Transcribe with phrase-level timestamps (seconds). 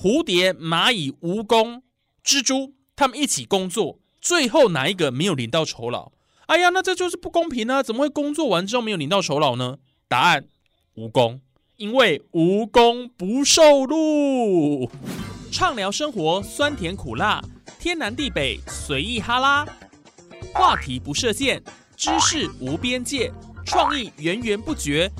[0.00, 1.80] 蝴蝶、蚂蚁、蜈蚣、
[2.24, 6.12] 蜘蛛，他们一起工作，最后哪一个没有领到酬劳？
[6.46, 7.82] 哎呀，那这就是不公平啊！
[7.82, 9.78] 怎么会工作完之后没有领到酬劳呢？
[10.06, 10.46] 答案：
[10.94, 11.40] 蜈蚣，
[11.78, 14.88] 因为蜈蚣不受禄。
[15.50, 17.42] 畅聊生活，酸甜苦辣，
[17.80, 19.66] 天南地北，随意哈拉，
[20.54, 21.60] 话题不设限，
[21.96, 23.32] 知识无边界，
[23.66, 25.10] 创意源源不绝，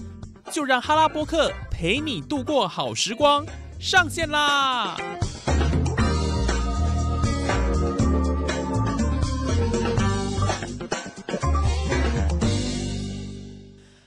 [0.53, 3.45] 就让哈拉播客陪你度过好时光。
[3.79, 4.97] 上线啦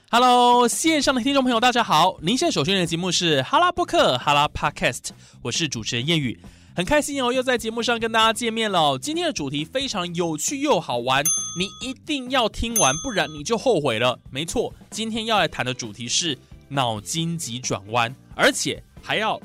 [0.10, 2.18] ！Hello，线上的听众朋友，大家好！
[2.22, 6.38] 您现在收听的节目是哈拉播客哈拉 Podcast，我是主持人谚语，
[6.76, 8.98] 很开心哦，又在节目上跟大家见面了。
[8.98, 11.24] 今天的主题非常有趣又好玩，
[11.58, 14.20] 你一定要听完，不然你就后悔了。
[14.30, 19.40] 没错，今天要来谈的主题是脑筋急转弯，而且还要。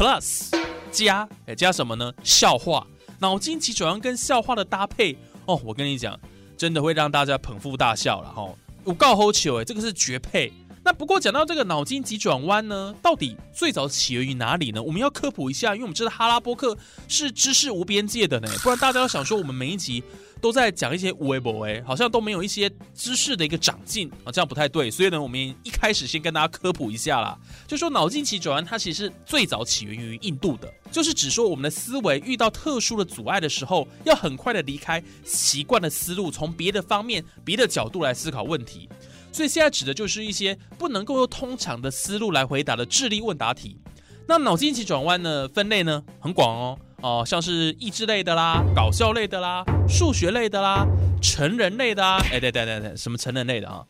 [0.00, 0.48] Plus
[0.90, 2.10] 加哎加什么呢？
[2.24, 2.86] 笑话，
[3.18, 6.18] 脑筋急转弯跟笑话的搭配哦，我跟你讲，
[6.56, 8.48] 真的会让大家捧腹大笑了哈。
[8.82, 10.50] 我告吼球哎，这个是绝配。
[10.82, 14.82] 那不过讲到这个脑筋急转弯呢，到底最早起源于哪里呢？
[14.82, 20.02] 我们要科普一下，因为我们知道哈拉波克是知识无边界的呢，不然大家要想说我们每一集。
[20.40, 24.90] 都在讲一些无为不为，好像都没有一些知识的一个长进啊，这样不太对。
[24.90, 38.88] 所以呢，我们一开始先跟大家科普一下啦，就说脑筋急转弯它其实最早起源于印度的，就是指说我们的思维遇到特殊的阻碍的时候，要很快的离开习惯的思路，从别的方面、别的角度来思考问题。
[39.32, 43.78] 所以现在指的就是一些不能够用通常的思路来回答的智力问答题。
[44.26, 46.78] 那脑筋急转弯呢，分类呢很广哦。
[47.02, 50.86] 哦，像是益智类的啦，搞笑类的啦，数学类的啦，
[51.22, 53.82] 成人类的啊，哎，对对对对，什么成人类的啊？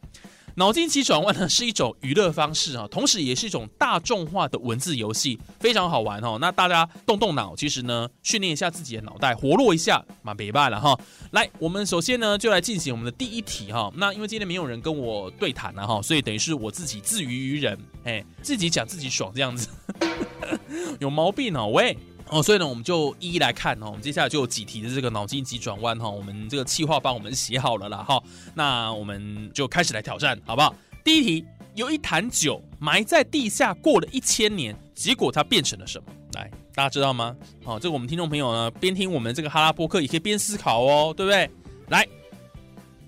[0.60, 6.36] 脑筋急转弯呢是一种娱乐方式啊，同时也是一种大众化的文字游戏，非常好玩哦。
[6.38, 10.94] 那大家动动脑，其实呢，训练一下自己的脑袋，活络一下，蛮别办了哈。
[11.30, 13.90] 来，我们首先呢就来进行我们的第一题哈。
[13.96, 19.66] 那因为今天没有人跟我对谈了哈，所以等于是我自己自娱于人，哎，自己讲自己爽这样子，
[21.00, 21.96] 有毛病哦喂。
[22.30, 23.86] 哦，所以呢，我们就一一来看哦。
[23.86, 28.22] 我们接下来就有几题的这个脑筋急转弯哈，我们这个气话帮我们写好了啦哈。
[28.54, 30.72] 那我们就开始来挑战，好不好？
[31.02, 36.04] 第一题，有一坛酒埋在地下过了一千年，结果它变成了什么？
[36.34, 37.34] 来，大家知道吗？
[37.64, 41.50] 好，这个我们听众朋友呢，边听我们这个哈拉波克也可以边思考哦，对不对？
[41.88, 42.06] 来，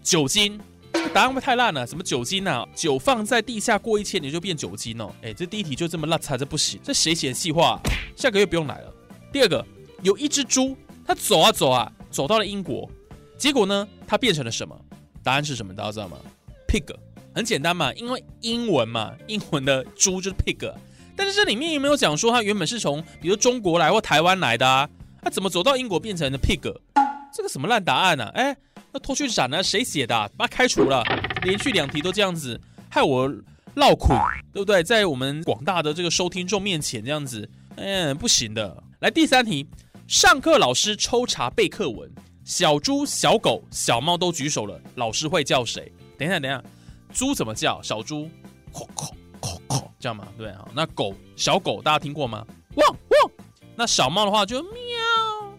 [0.02, 0.58] 酒精，
[1.14, 1.86] 答案会不太烂了？
[1.86, 2.66] 什么酒精呢？
[2.74, 5.14] 酒放在地下过一千年就变酒精哦？
[5.22, 7.80] 哎，这第一题就这么烂，差这不行，这谁写的细话？
[8.16, 8.92] 下个月不用来了。
[9.32, 9.64] 第二个，
[10.02, 10.76] 有一只猪，
[11.06, 12.88] 它走啊走啊，走到了英国，
[13.38, 14.78] 结果呢，它变成了什么？
[15.22, 15.74] 答案是什么？
[15.74, 16.18] 大家知道吗
[16.68, 16.94] ？pig，
[17.34, 20.70] 很简单嘛，因为英文嘛，英文的猪就是 pig。
[21.16, 24.86] 但是这里面有没有讲说它原本是从比如中国来或台湾来的啊？
[25.22, 26.60] 它怎么走到英国变成了 pig？
[27.34, 28.26] 这个什么烂答案呢？
[28.34, 28.54] 哎，
[28.92, 29.62] 那拖去斩呢？
[29.62, 30.14] 谁写的？
[30.36, 31.02] 把它开除了。
[31.42, 32.60] 连续两题都这样子，
[32.90, 33.32] 害我
[33.74, 34.12] 闹苦，
[34.52, 34.82] 对不对？
[34.82, 37.48] 在我们广大的这个收听众面前这样子，
[37.82, 38.80] 嗯，不行的。
[39.00, 39.66] 来第三题，
[40.06, 42.08] 上课老师抽查背课文，
[42.44, 45.92] 小猪、小狗、小猫都举手了，老师会叫谁？
[46.16, 46.62] 等一下，等一下，
[47.12, 47.82] 猪怎么叫？
[47.82, 48.30] 小猪，
[48.72, 50.28] 吼吼吼吼，这样吗？
[50.38, 52.46] 对啊，那狗，小狗大家听过吗？
[52.76, 53.30] 汪汪。
[53.74, 54.70] 那小猫的话就喵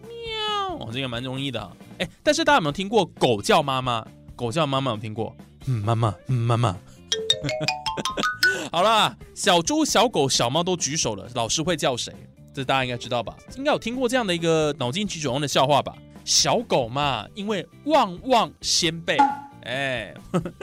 [0.08, 1.76] 喵，哦，这个蛮容易的。
[1.98, 4.02] 哎，但是大家有没有听过狗叫妈妈？
[4.34, 5.36] 狗叫妈妈有听过？
[5.66, 6.74] 嗯，妈妈，嗯，妈妈。
[8.74, 12.12] 好了，小猪、小狗、小猫都举手了，老师会叫谁？
[12.52, 13.36] 这大家应该知道吧？
[13.56, 15.94] 应该有听过这样的一个脑筋急转弯的笑话吧？
[16.24, 19.16] 小狗嘛，因为旺旺先背，
[19.62, 20.12] 哎，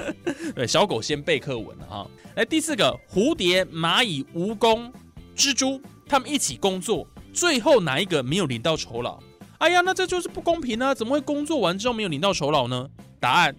[0.54, 2.06] 对，小狗先背课文了哈。
[2.36, 4.92] 来第四个，蝴蝶、蚂蚁、蜈蚣、
[5.34, 9.18] 蜘蛛，他们一起工作，最后哪一个没有领到酬劳？
[9.60, 10.94] 哎呀，那这就是不公平啊！
[10.94, 12.90] 怎么会工作完之后没有领到酬劳呢？
[13.22, 13.56] 答案，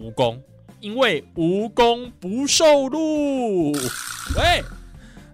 [0.00, 0.40] 蜈蚣，
[0.82, 3.70] 因为无功不受禄。
[4.36, 4.64] 喂，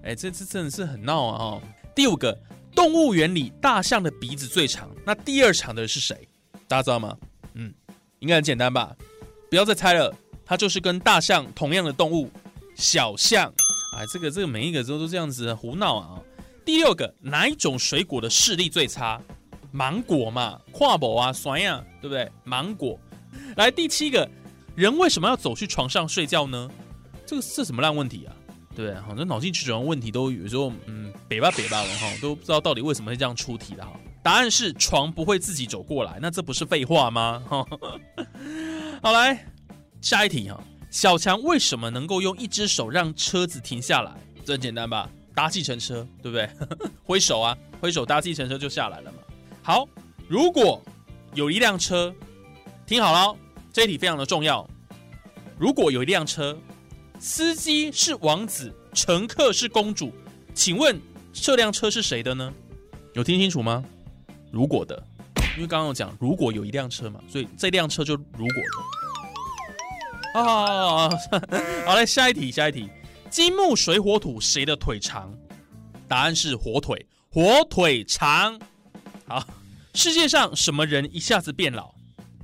[0.04, 1.38] 哎，这次真的是很闹啊！
[1.38, 1.62] 哈。
[1.94, 2.38] 第五个，
[2.74, 6.28] 动物园里大象的鼻子最长，那第二长的是谁？
[6.68, 7.16] 大家知道吗？
[7.54, 7.72] 嗯，
[8.18, 8.94] 应该很简单吧？
[9.48, 10.14] 不要再猜了，
[10.44, 12.30] 它就是跟大象同样的动物，
[12.74, 13.50] 小象。
[13.96, 16.20] 哎，这个这个每一个都都这样子胡闹啊！
[16.62, 19.18] 第六个，哪一种水果的视力最差？
[19.72, 22.30] 芒果嘛，跨博啊，酸呀，对不对？
[22.44, 23.00] 芒果。
[23.56, 24.28] 来第七个，
[24.78, 26.70] 人为什么要走去床上睡觉呢？
[27.26, 28.32] 这个是什么烂问题啊？
[28.76, 33.98] 对，好像脑筋急转弯问题都有时候，嗯，北吧北吧了哈，都不知道到底为什么会这样出题的哈。
[34.22, 37.42] 答案是床不会自己走过来，那这不是废话吗？
[37.48, 37.66] 哈，
[39.02, 39.44] 好来
[40.00, 44.12] 下一题哈，小强为什么能够用一只手让车子停下来？
[44.44, 45.10] 这很简单吧？
[45.34, 46.48] 搭计程车，对不对？
[47.02, 49.18] 挥手啊，挥手搭计程车就下来了嘛。
[49.60, 49.88] 好，
[50.28, 50.80] 如果
[51.34, 52.14] 有一辆车，
[52.86, 53.36] 听好了，
[53.78, 54.68] 这一题非常的重要。
[55.56, 56.58] 如果有一辆车，
[57.20, 60.12] 司机是王子，乘客是公主，
[60.52, 61.00] 请问
[61.32, 62.52] 这辆车是谁的呢？
[63.12, 63.84] 有听清楚吗？
[64.50, 65.00] 如果的，
[65.54, 68.56] 因为刚刚有讲，如果有一辆车嘛，所以这辆车就如果
[70.34, 70.40] 的。
[70.40, 71.08] 啊，
[71.86, 72.90] 好嘞，下一题，下一题。
[73.30, 75.32] 金木水火土谁的腿长？
[76.08, 78.58] 答案是火腿，火腿长。
[79.28, 79.46] 好，
[79.94, 81.92] 世界上什么人一下子变老？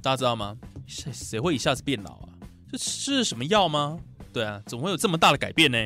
[0.01, 0.57] 大家知道吗？
[0.87, 2.29] 谁谁会一下子变老啊？
[2.71, 3.99] 这是什么药吗？
[4.33, 5.79] 对啊，怎么会有这么大的改变呢？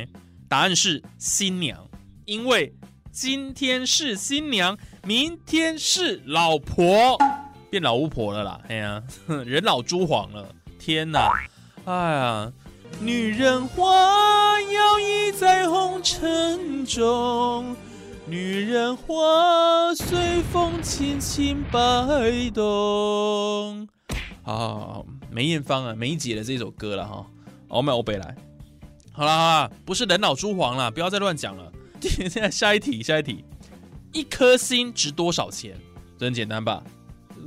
[0.48, 1.88] 答案是新娘，
[2.24, 2.74] 因为
[3.12, 7.18] 今天是新娘，明天是老婆，
[7.70, 8.60] 变老巫婆了啦。
[8.68, 9.02] 哎呀，
[9.44, 11.32] 人老珠黄了，天哪！
[11.84, 12.52] 哎呀。
[13.00, 13.84] 女人花
[14.62, 17.76] 摇曳在红尘中，
[18.26, 23.86] 女人花随风轻轻摆动。
[24.48, 27.26] 啊，梅艳芳啊，梅姐的这首歌了哈。
[27.68, 28.34] 我们欧北来，
[29.12, 31.70] 好啦好啦，不是人老珠黄了，不要再乱讲了。
[32.00, 33.44] 现在下一题，下一题，
[34.10, 35.76] 一颗心值多少钱？
[36.18, 36.82] 这很简单吧？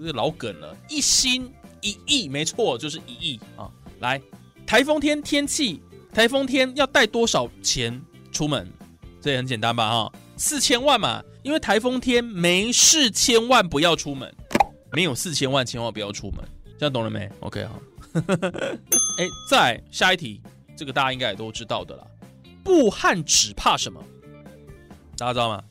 [0.04, 1.52] 这老梗了，一心
[1.82, 3.68] 一亿，没错，就是一亿啊。
[4.00, 4.22] 来。
[4.68, 5.82] 台风天天气，
[6.14, 8.00] 台风天要带多少钱
[8.32, 8.72] 出门？
[9.20, 9.90] 这也很简单吧？
[9.90, 11.24] 哈，四千万嘛。
[11.42, 14.32] 因为台风天没事，千万不要出门。
[14.92, 16.48] 没有四千万，千万不要出门。
[16.82, 17.80] 这样懂了没？OK 好。
[19.20, 20.42] 哎，再下一题，
[20.76, 22.04] 这个大家应该也都知道的啦。
[22.64, 24.04] 布汉只怕什么？
[25.16, 25.64] 大家知道吗？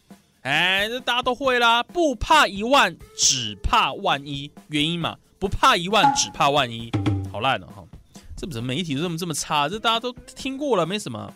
[0.43, 1.83] 哎，这大家都会啦。
[1.83, 4.53] 不怕一万，只怕万一。
[4.69, 6.93] 原因嘛，不怕一万，只怕万一。
[7.33, 7.85] 好烂了哈。
[8.37, 9.69] 这怎么媒体这么这么差？
[9.69, 11.35] 这大家都听过了，没什么。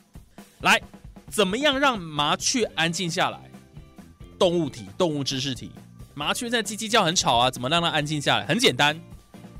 [0.60, 0.80] 来，
[1.28, 3.50] 怎么样让麻雀安静下来？
[4.38, 5.72] 动物题，动物知识题。
[6.14, 8.46] 麻雀在叽叽叫很吵啊，怎么让它安静下来？
[8.46, 8.96] 很简单，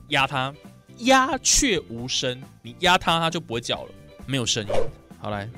[0.09, 0.55] 压它。
[0.99, 3.91] 鸦雀无声，你压它，它就不会叫了，
[4.27, 4.71] 没有声音。
[5.19, 5.49] 好来，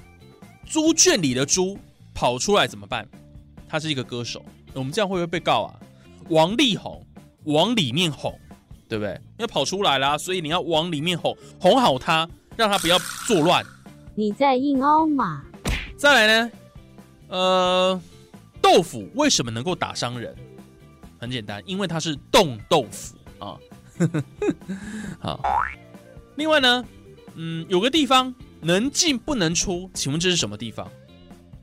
[0.64, 1.78] 猪圈里的猪
[2.14, 3.06] 跑出来怎么办？
[3.68, 5.74] 他是一个歌手，我们这样会不会被告啊？
[6.28, 7.04] 王力宏
[7.44, 8.38] 往里面哄。
[8.88, 9.20] 对不对？
[9.38, 12.96] 要跑出来啦，所以你要往里面哄，哄好它，让它不要
[13.26, 13.66] 作乱。
[14.14, 15.42] 你在硬凹嘛？
[15.96, 16.50] 再来呢？
[17.26, 18.00] 呃，
[18.62, 20.32] 豆腐为什么能够打伤人？
[21.18, 23.58] 很简单，因为它是冻豆腐啊。
[25.20, 25.40] 好，
[26.36, 26.84] 另外呢，
[27.34, 30.90] 嗯，有个地方能进不能出，请问这是什么地方？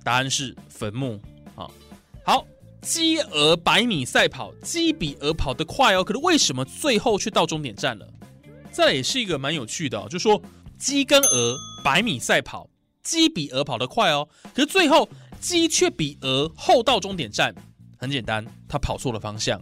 [0.04, 1.22] 答案是坟墓
[1.56, 1.72] 好。
[2.26, 2.46] 好。
[2.82, 8.06] 鸡鹅百米赛跑，鸡比鹅跑得快哦，可是为什么最后却到终点站了？
[8.74, 10.42] 这也是一个蛮有趣的，就说
[10.78, 12.70] 鸡跟鹅百米赛跑，
[13.02, 15.08] 鸡比鹅跑得快哦，可是最后
[15.40, 17.56] 鸡却比鹅后到终点站。
[17.98, 19.62] 很简单，他跑错了方向。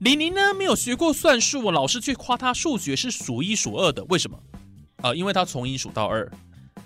[0.00, 4.38] 李宁呢没有学过算术，老师却夸他数学是数一数二的，为什么？
[5.02, 6.30] 啊，因为他从一数到二。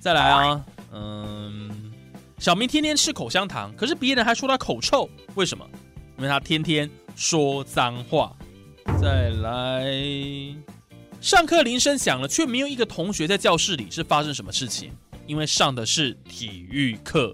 [0.01, 1.93] 再来啊，嗯。
[2.41, 5.65] 小明天天吃口香糖，可是别人还说他口臭，为什么？
[6.19, 8.37] 因为他天天说脏话。
[9.01, 9.95] 再来，
[11.21, 14.91] 上课铃声响了，却没有一个同学在教室里，是发生什么事情？
[15.29, 17.33] 因为上的是体育课。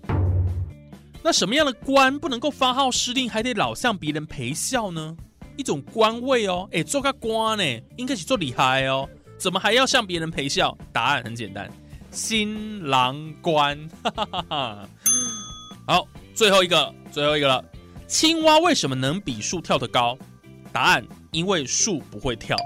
[1.22, 5.16] 那什么样的官不能够发号施令，还得老向别人陪笑呢？
[5.60, 7.62] 一种官位哦，哎，做个官呢，
[7.98, 10.74] 应该是做厉害哦，怎么还要向别人陪笑？
[10.90, 11.70] 答案很简单。
[12.10, 13.78] 新郎官，
[15.86, 17.62] 好，最后一个，最后一个了。
[18.06, 20.16] 青蛙为什么能比树跳得高？
[20.72, 22.56] 答案：因为树不会跳。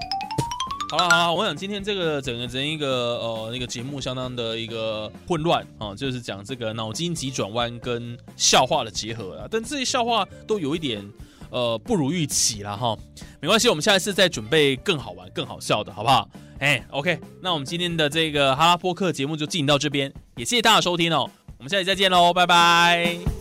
[0.90, 11.04] 好了好了，我想今天这个整个整一个呃那个节目相当的一个混乱啊，就是讲这个脑筋急转弯跟笑话的结合啊，但这些笑话都有一点
[11.50, 12.96] 呃不如预期了哈。
[13.40, 16.28] 没关系，我们下一次再准备更好玩、更好笑的，好不好？
[16.60, 23.33] 哎，OK，那我们今天的这个哈拉波克节目就进行到这边，也谢谢大家收听哦，我们下期再见喽，拜拜。